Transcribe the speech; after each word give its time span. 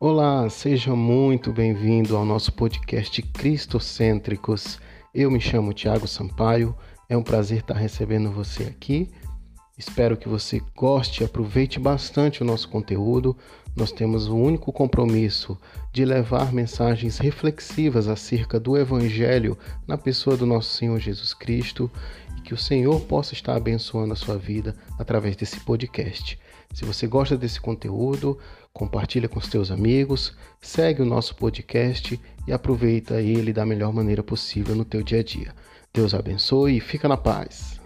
Olá, 0.00 0.48
seja 0.48 0.94
muito 0.94 1.52
bem-vindo 1.52 2.16
ao 2.16 2.24
nosso 2.24 2.52
podcast 2.52 3.20
Cristocêntricos. 3.20 4.78
Eu 5.12 5.28
me 5.28 5.40
chamo 5.40 5.72
Tiago 5.72 6.06
Sampaio, 6.06 6.72
é 7.08 7.16
um 7.16 7.22
prazer 7.22 7.58
estar 7.58 7.74
recebendo 7.74 8.30
você 8.30 8.62
aqui. 8.62 9.10
Espero 9.76 10.16
que 10.16 10.28
você 10.28 10.62
goste 10.76 11.24
aproveite 11.24 11.80
bastante 11.80 12.42
o 12.42 12.44
nosso 12.44 12.68
conteúdo. 12.68 13.36
Nós 13.74 13.90
temos 13.90 14.28
o 14.28 14.36
único 14.36 14.72
compromisso 14.72 15.58
de 15.92 16.04
levar 16.04 16.52
mensagens 16.52 17.18
reflexivas 17.18 18.06
acerca 18.06 18.60
do 18.60 18.76
Evangelho 18.76 19.58
na 19.84 19.98
pessoa 19.98 20.36
do 20.36 20.46
nosso 20.46 20.76
Senhor 20.76 21.00
Jesus 21.00 21.34
Cristo 21.34 21.90
que 22.48 22.54
o 22.54 22.56
Senhor 22.56 23.02
possa 23.02 23.34
estar 23.34 23.54
abençoando 23.54 24.14
a 24.14 24.16
sua 24.16 24.38
vida 24.38 24.74
através 24.98 25.36
desse 25.36 25.60
podcast. 25.60 26.38
Se 26.72 26.82
você 26.82 27.06
gosta 27.06 27.36
desse 27.36 27.60
conteúdo, 27.60 28.38
compartilha 28.72 29.28
com 29.28 29.38
os 29.38 29.48
teus 29.48 29.70
amigos, 29.70 30.34
segue 30.58 31.02
o 31.02 31.04
nosso 31.04 31.34
podcast 31.34 32.18
e 32.46 32.50
aproveita 32.50 33.20
ele 33.20 33.52
da 33.52 33.66
melhor 33.66 33.92
maneira 33.92 34.22
possível 34.22 34.74
no 34.74 34.82
teu 34.82 35.02
dia 35.02 35.20
a 35.20 35.22
dia. 35.22 35.54
Deus 35.92 36.14
abençoe 36.14 36.78
e 36.78 36.80
fica 36.80 37.06
na 37.06 37.18
paz. 37.18 37.78